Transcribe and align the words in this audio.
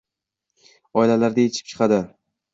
oilalarda 1.03 1.45
yetishib 1.47 1.71
chiqadi. 1.75 2.03